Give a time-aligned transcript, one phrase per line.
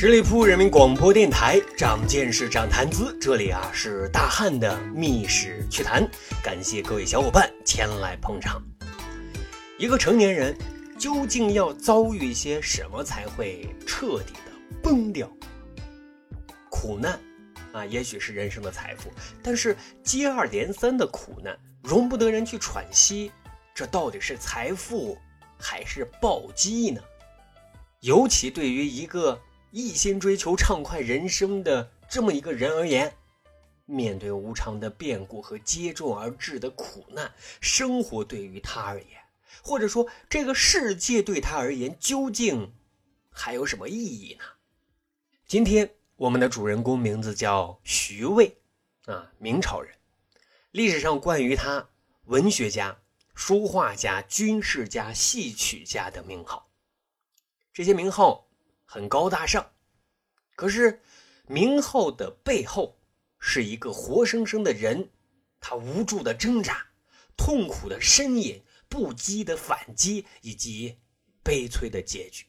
[0.00, 3.14] 十里铺人民广播电台，长见识，长谈资。
[3.20, 6.08] 这里啊是大汉的密室趣谈，
[6.42, 8.62] 感谢各位小伙伴前来捧场。
[9.76, 10.56] 一个成年人
[10.98, 15.30] 究竟要遭遇一些什么才会彻底的崩掉？
[16.70, 17.20] 苦难
[17.72, 19.10] 啊，也许是人生的财富，
[19.42, 23.30] 但是接二连三的苦难，容不得人去喘息。
[23.74, 25.18] 这到底是财富
[25.58, 27.02] 还是暴击呢？
[28.00, 29.38] 尤其对于一个。
[29.72, 33.16] 一心追求畅快人生的这么一个人而言，
[33.86, 39.20] 面对无常的变故和接踵而至的苦难，生活对于他而言，
[39.62, 42.74] 或者说这个世界对他而言，究竟
[43.30, 44.44] 还有什么意义呢？
[45.46, 48.56] 今天我们的主人公名字叫徐渭，
[49.04, 49.94] 啊，明朝人。
[50.72, 51.88] 历史上冠于他，
[52.24, 52.98] 文学家、
[53.36, 56.68] 书画家、军事家、戏曲家的名号，
[57.72, 58.49] 这些名号。
[58.92, 59.70] 很高大上，
[60.56, 61.00] 可是
[61.46, 62.98] 名号的背后
[63.38, 65.10] 是一个活生生的人，
[65.60, 66.88] 他无助的挣扎，
[67.36, 70.98] 痛苦的呻吟，不羁的反击，以及
[71.44, 72.46] 悲催的结局。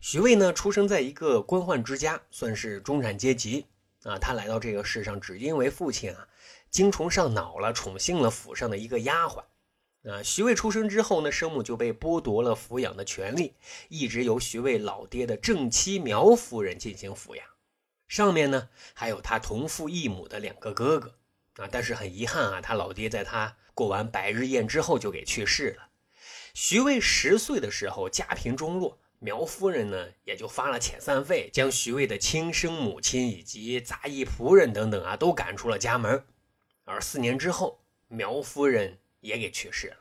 [0.00, 3.64] 徐渭呢，出生在一个官宦之家，算是中产阶级
[4.02, 4.18] 啊。
[4.18, 6.26] 他来到这个世上，只因为父亲啊
[6.68, 9.44] 精虫上脑了，宠幸了府上的一个丫鬟。
[10.04, 13.54] 啊，徐渭出生之后呢，生母就被剥夺了抚养的权利，
[13.88, 17.44] 一直由徐渭老爹的正妻苗夫人进行抚养。
[18.06, 21.16] 上面呢还有他同父异母的两个哥哥
[21.56, 25.88] 啊，但是很遗憾啊，他老爹在他过完百日宴之后就给去世了。
[26.54, 36.24] 徐渭十岁的时候，家贫中落，苗夫人呢也就发了遣散费，将徐渭的亲生母亲以及杂役仆人等等啊都赶出了家门。
[36.84, 38.98] 而四年之后，苗夫人。
[39.28, 39.98] 也给去世了。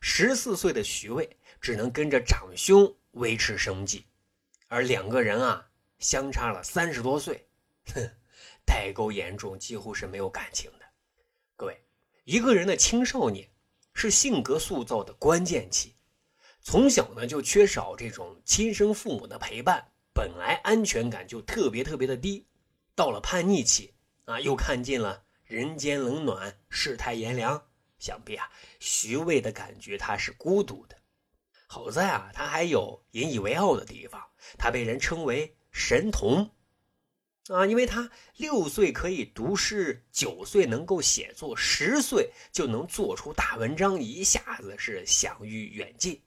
[0.00, 1.28] 十四岁的徐渭
[1.60, 4.06] 只能跟着长兄维持生计，
[4.68, 5.68] 而两个人啊
[5.98, 7.48] 相差了三十多岁，
[7.94, 8.08] 哼，
[8.64, 10.86] 代沟严重，几乎是没有感情的。
[11.56, 11.82] 各位，
[12.24, 13.48] 一个人的青少年
[13.94, 15.96] 是性格塑造的关键期，
[16.60, 22.46] 从小呢就缺少这种亲生父母的陪伴，本来安全感就特别特别的低，
[22.94, 23.94] 到了叛逆期
[24.26, 27.66] 啊，又看尽了人间冷暖，世态炎凉。
[28.06, 30.96] 想必啊，徐渭的感觉他是孤独的。
[31.66, 34.22] 好在啊，他还有引以为傲的地方，
[34.56, 36.48] 他被人称为神童
[37.48, 46.22] 啊，因为他六岁可以读诗，九岁能够写作，十岁就能做出大文章，一下子是享誉远近。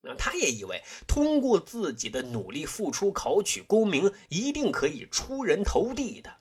[0.00, 6.36] 那他也以为通过自己的努力付出，考取功名，一定可以出人头地的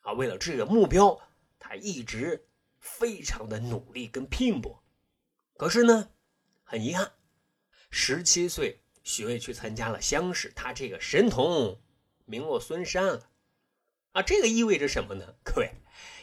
[0.00, 0.14] 啊。
[0.14, 1.20] 为了这个目标，
[1.58, 2.46] 他一直。
[2.80, 4.82] 非常的努力跟拼搏，
[5.56, 6.10] 可是呢，
[6.64, 7.12] 很遗憾，
[7.90, 11.80] 十七岁徐渭去参加了乡试，他这个神童
[12.24, 13.30] 名落孙山了，
[14.12, 15.34] 啊，这个意味着什么呢？
[15.44, 15.74] 各位，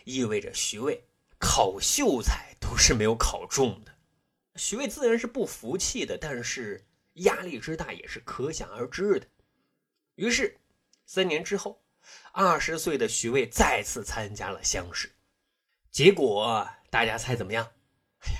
[0.03, 1.05] 意味着徐渭
[1.39, 3.95] 考秀才都是没有考中的，
[4.55, 9.27] 徐渭自然是不服气的，但是压力之大也是可想而知的。
[10.15, 10.57] 于是，
[11.05, 11.83] 三年之后，
[12.31, 15.11] 二十岁的徐渭再次参加了乡试。
[15.97, 17.71] 结果大家猜怎么样？
[18.19, 18.39] 哎呀，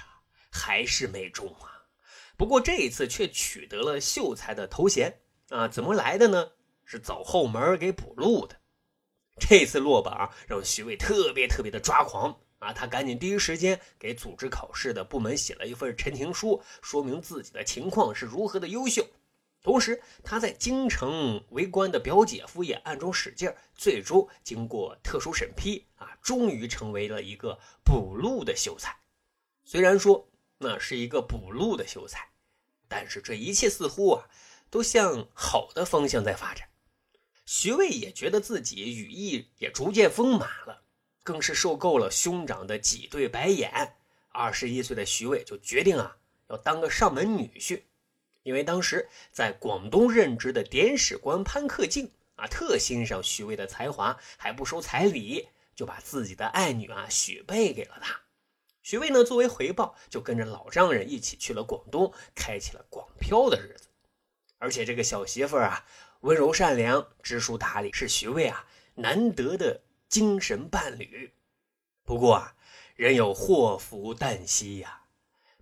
[0.52, 1.90] 还是没中啊！
[2.38, 5.68] 不过这一次却取得了秀才的头衔啊！
[5.68, 6.52] 怎么来的呢？
[6.86, 8.58] 是走后门给补录的。
[9.40, 12.72] 这次落榜让徐渭特别特别的抓狂啊！
[12.72, 19.04] 他赶紧第一时间给组织考试的部门写了一份陈情书，说明自己的情况是如何的优秀。
[19.68, 28.98] 同时，他在京城为官的表姐夫也暗中使劲最终经过特殊审批啊，终于成为了一个补录的秀才。
[29.66, 30.26] 虽然说
[30.58, 32.30] 那是一个补录的秀才，
[32.88, 34.30] 但是这一切似乎啊
[34.70, 36.70] 都向好的方向在发展。
[37.46, 40.82] 徐渭也觉得自己羽翼也逐渐丰满了，
[41.24, 43.98] 更是受够了兄长的挤兑白眼。
[44.30, 46.16] 二十一岁的徐渭就决定啊
[46.50, 47.82] 要当个上门女婿。
[48.48, 58.22] 因为当时在广东任职的典史官潘克敬啊，特欣赏徐渭的才华，还不收彩礼，就把自己的爱女啊许配给了他。
[58.82, 63.90] 徐渭呢，作为回报，就跟着老丈人一起去了广东，开启了广漂的日子。
[64.60, 65.86] 而且这个小媳妇儿啊，
[66.22, 68.66] 温柔善良，知书达理，是徐渭啊
[68.96, 71.34] 难得的精神伴侣。
[72.06, 72.56] 不过啊，
[72.96, 75.02] 人有祸福旦夕呀。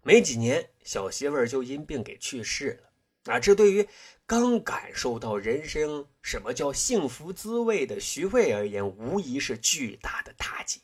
[0.06, 2.80] 没几年，小媳妇儿就因病给去世
[3.24, 3.40] 了啊！
[3.40, 3.90] 这对于
[4.28, 10.80] 刚感受到人生什么叫幸福滋味的徐渭而言，无疑是巨大的打击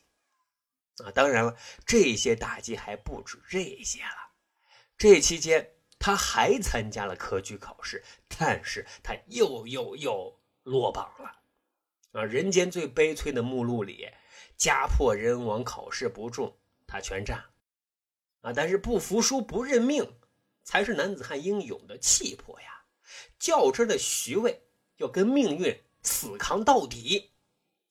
[1.04, 1.12] 啊！
[1.12, 4.32] 当然了，这些打击还不止这些了。
[4.98, 5.70] 这期间，
[6.00, 12.20] 他还参加了科举考试，但是他又又又落榜了。
[12.20, 14.08] 啊，人间最悲催的目录里，
[14.56, 16.58] 家破人亡、考试不中，
[16.88, 17.51] 他全占了。
[18.42, 20.16] 啊，但是不服输、不认命，
[20.62, 22.84] 才是男子汉应有的气魄呀！
[23.38, 24.62] 较真的徐渭
[24.96, 27.30] 要跟命运死扛到底。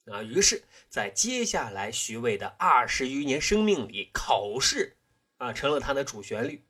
[0.05, 4.97] 啊，于是，在接下来徐渭的二十余年生命里，考试
[5.37, 6.65] 啊成了他的主旋律。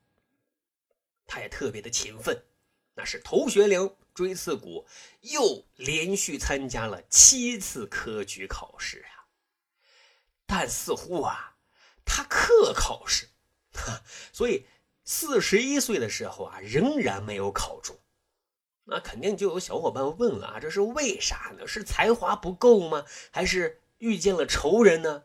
[1.25, 2.43] 他也特别的勤奋，
[2.93, 4.85] 那是头悬梁，锥刺股，
[5.21, 9.25] 又连续参加了七次科举考试啊。
[10.45, 11.55] 但似乎啊，
[12.03, 13.29] 他克考试，
[14.33, 14.65] 所以
[15.03, 17.97] 四十一岁的时候啊，仍然没有考中。
[18.83, 21.67] 那肯定就有小伙伴问了啊，这是为啥呢？
[21.67, 23.05] 是才华不够吗？
[23.31, 25.23] 还是遇见了仇人呢？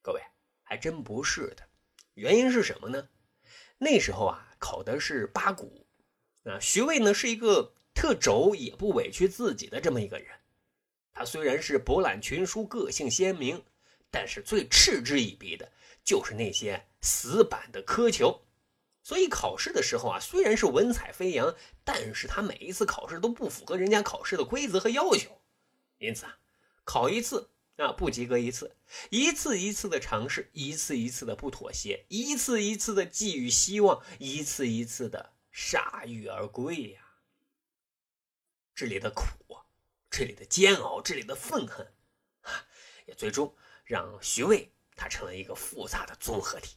[0.00, 0.22] 各位，
[0.62, 1.68] 还真不是的。
[2.14, 3.08] 原因是什么呢？
[3.78, 5.86] 那时候啊，考的是八股，
[6.44, 10.28] 啊，徐渭呢是一个特轴也不委屈自己的这么一个人。
[11.12, 13.62] 他虽然是博览群书，个性鲜明，
[14.10, 15.70] 但是最嗤之以鼻的
[16.04, 18.42] 就是那些死板的苛求。
[19.02, 25.40] 所以考试的时候啊，虽然是文采飞扬，但是他每一次考试都不符合人家考试的规则和要求，
[25.98, 26.38] 因此啊，
[26.84, 28.76] 考一次啊不及格一次，
[29.08, 37.00] 一次一次的尝试，一次一次的不妥协，一次一次的寄予希望，一次一次的铩羽而归呀。
[38.74, 39.64] 这里的苦啊，
[40.10, 41.94] 这里的煎熬，这里的愤恨，
[43.06, 44.70] 也最终让徐渭
[45.00, 46.76] 他成了一个复杂的综合体。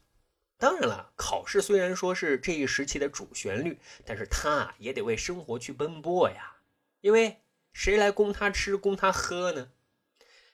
[0.58, 6.56] 当然了，考试虽然说是这一时期的主旋律，但是他也得为生活去奔波呀。
[7.02, 7.42] 因为
[7.74, 9.72] 谁来供他吃、供他喝呢？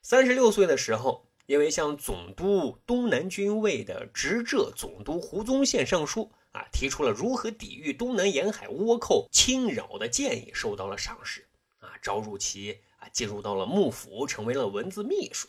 [0.02, 11.46] 三十六岁的时候，因为向总督东南军卫的直浙总督胡宗宪上书啊，提出了如何抵御东南沿海倭寇侵扰的建议，受到了赏识
[11.78, 15.48] 啊，招入其啊，进入到了幕府，成为了文字秘书。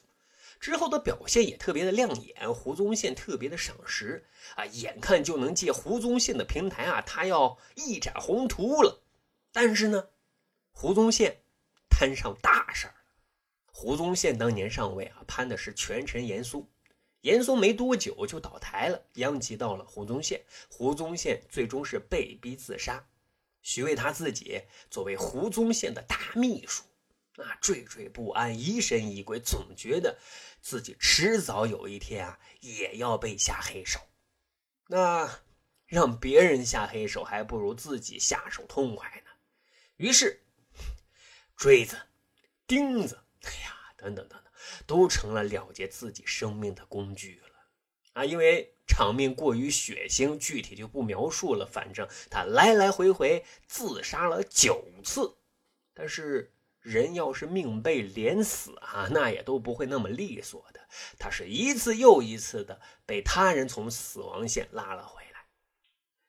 [0.61, 4.27] 之后的表现也特别的亮眼，胡宗宪特别的赏识
[4.57, 9.03] 啊，眼看就能借胡宗宪的平台啊，他要一展宏图了。
[9.53, 10.11] 但是呢，
[10.71, 11.39] 胡宗宪
[11.89, 12.97] 摊上大事儿了。
[13.73, 16.69] 胡宗宪当年上位啊，攀的是权臣严嵩，
[17.23, 20.43] 严嵩没多久就倒台了，殃及到了胡宗宪。
[20.69, 23.03] 胡宗宪最终是被逼自杀，
[23.63, 24.61] 徐渭他自己
[24.91, 26.85] 作为胡宗宪的大秘书。
[27.43, 30.19] 啊，惴惴不安，疑神疑鬼，总觉得
[30.61, 34.01] 自己迟早有一天啊，也要被下黑手。
[34.87, 35.41] 那
[35.87, 39.31] 让别人下黑手，还不如自己下手痛快呢。
[39.97, 40.43] 于是，
[41.57, 42.01] 锥子、
[42.67, 44.53] 钉子，哎呀，等等等等，
[44.87, 47.57] 都成了了结自己生命的工具了。
[48.13, 51.67] 啊，因为场面过于血腥，具体就不描述了。
[51.67, 55.37] 反正他来来回回自杀了九次，
[55.95, 56.53] 但是。
[56.81, 60.81] 人要是命被连死啊，那也都不会那么利索的。
[61.19, 65.45] 他是一次又一次的被他人从死亡线拉了回来。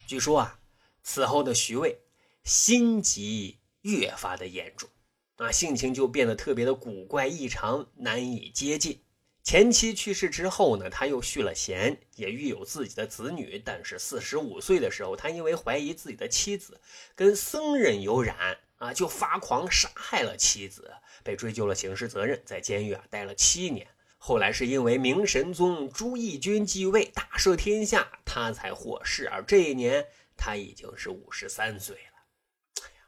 [0.05, 0.59] 据说啊，
[1.03, 1.97] 此后的徐渭
[2.43, 4.89] 心疾越发的严重，
[5.37, 9.01] 啊，性情就变得特别的古怪异常，难以接近。
[9.43, 13.59] 前妻去世之后呢，他又续了弦，也育有自己的子女。
[13.65, 16.79] 但是四十五岁的时候，他因为怀疑自己的妻子
[17.15, 18.59] 跟僧人有染。
[18.81, 20.91] 啊，就发狂杀害了妻子，
[21.23, 23.87] 被追究了刑事责任，在监狱啊待了七年。
[24.17, 29.29] 后来是因为明神宗朱翊钧继位，大赦天下，他才获释。
[29.29, 32.81] 而这一年他已经是五十三岁了。
[32.81, 33.03] 哎呀，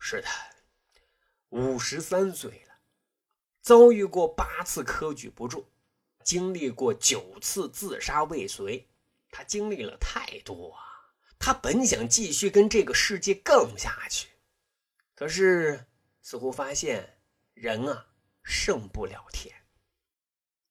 [0.00, 0.28] 是的，
[1.50, 2.74] 五十三岁了，
[3.62, 5.64] 遭遇过八次科举不中，
[6.24, 8.88] 经历过九次自杀未遂，
[9.30, 10.82] 他经历了太多啊！
[11.38, 14.26] 他本想继续跟这个世界杠下去。
[15.20, 15.84] 可是，
[16.22, 17.18] 似乎发现
[17.52, 18.06] 人啊
[18.42, 19.54] 胜不了天。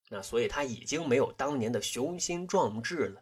[0.07, 3.21] 那所以他已经没有当年的雄心壮志了。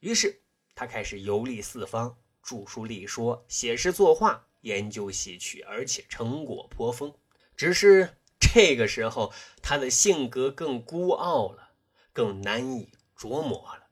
[0.00, 0.42] 于是
[0.74, 7.14] 他开始游历四方，著书立说，写诗作画，研究戏曲，而且成果颇丰。
[7.56, 9.32] 只是这个时候，
[9.62, 11.70] 他的性格更孤傲了，
[12.12, 13.86] 更难以琢磨了。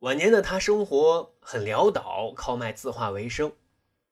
[0.00, 3.56] 晚年的他生活很潦倒，靠卖字画为生，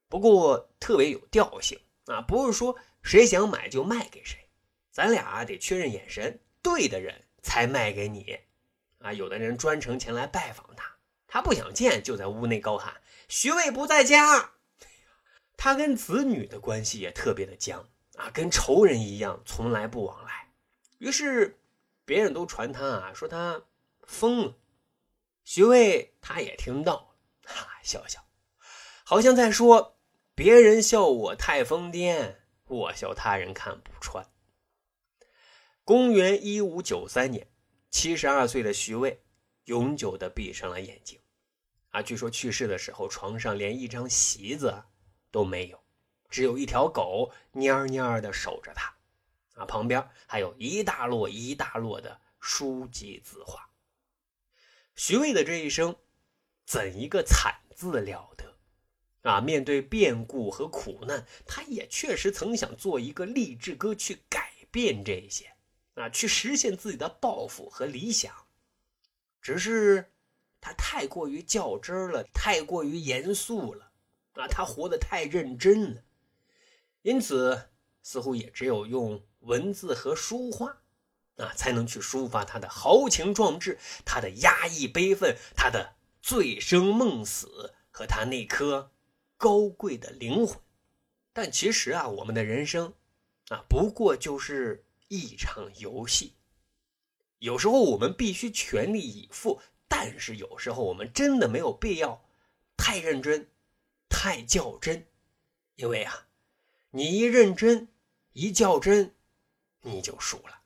[0.09, 1.79] 不过特别有调性。
[2.09, 4.49] 啊，不是说谁想买就卖给谁，
[4.91, 8.41] 咱俩得确认眼神对的人才卖给你。
[8.99, 10.97] 啊，有的人专程前来拜访他，
[11.27, 14.55] 他不想见，就在屋内高喊：“徐渭不在家。”
[15.57, 20.53] 他跟子女的关系也特别的僵啊，跟仇人一样，从来不往来。
[20.99, 21.61] 于是
[22.05, 23.63] 别人都传他啊，说他
[24.05, 24.57] 疯了。
[25.45, 28.25] 徐渭他也听到了，哈，笑笑，
[29.05, 29.98] 好像在说。
[30.39, 34.25] 别人笑我太疯癫，我笑他人看不穿。
[35.83, 37.49] 公元一五九三年，
[37.91, 39.21] 七十二岁的徐渭
[39.65, 41.19] 永久的闭上了眼睛。
[41.89, 44.85] 啊，据说去世的时候，床上连一张席子
[45.33, 45.83] 都没有，
[46.29, 48.95] 只有一条狗蔫蔫的守着他。
[49.57, 53.69] 啊，旁边还有一大摞一大摞的书籍字画。
[54.95, 55.97] 徐渭的这一生，
[56.65, 58.38] 怎一个惨字了得！
[59.23, 65.53] 啊，面对变故和苦难，他也确实曾想做一个励志歌去改变这些，
[65.95, 68.33] 啊，去实现自己的抱负和理想。
[69.43, 70.13] 只是
[70.61, 73.91] 他太过于较真了，太过于严肃了，
[74.35, 76.03] 啊，他活得太认真了，
[77.03, 77.71] 因此
[78.03, 80.79] 似乎也只有用文字和书画，
[81.37, 88.93] 啊，才能去抒发他的豪情壮志，他的压抑悲愤，他的醉生梦死和他那颗。
[89.39, 90.61] 高贵的灵魂，
[91.33, 92.93] 但其实啊，我们的人生
[93.49, 96.35] 啊，不过就是一场游戏。
[97.39, 102.21] 有时候我们必须全力以赴，但是有时候我们真的没有必要
[102.77, 103.49] 太认真、
[104.09, 105.07] 太较真，
[105.77, 106.27] 因为啊，
[106.91, 107.87] 你一认真、
[108.33, 109.15] 一较真，
[109.83, 110.63] 你就输了。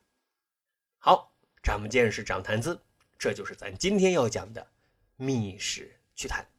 [0.97, 2.81] 好，长见识、长谈资，
[3.19, 4.67] 这就是咱今天要讲的
[5.15, 6.52] 密室趣谈。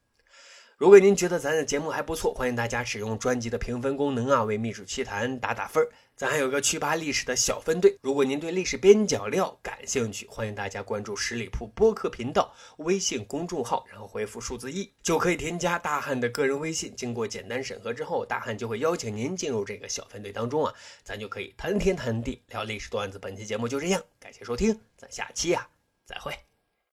[0.85, 7.97] 如果您觉得咱的节目还不错，欢迎大家使用专辑的评分功能啊，为《秘书奇谈》打打分儿咱还有个趣扒历史的小分队。
[8.03, 16.95] 如果您对历史边角料感兴趣，欢迎大家关注十里铺播客频道微信公众号，然后回复数字一就可以添加大汉的个人微信。
[16.95, 23.19] 经过简单审核之后，大汉就会邀请您进入这个小分队当中啊，咱就可以谈天谈地聊历史段子。
[23.19, 25.67] 本期节目就这样，感谢收听，咱下期啊
[26.05, 26.35] 再会。